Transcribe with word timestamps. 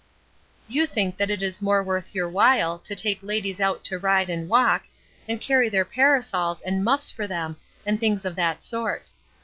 "You 0.67 0.87
think 0.87 1.17
that 1.17 1.29
it 1.29 1.43
is 1.43 1.61
more 1.61 1.83
worth 1.83 2.15
your 2.15 2.27
while 2.27 2.79
to 2.79 2.95
take 2.95 3.21
ladies 3.21 3.61
out 3.61 3.83
to 3.83 3.99
ride 3.99 4.31
and 4.31 4.49
walk, 4.49 4.85
and 5.29 5.39
carry 5.39 5.69
their 5.69 5.85
parasols 5.85 6.59
and 6.61 6.83
muffs 6.83 7.11
for 7.11 7.27
them, 7.27 7.57
and 7.85 7.99
things 7.99 8.25
of 8.25 8.35
that 8.35 8.63
sort. 8.63 9.11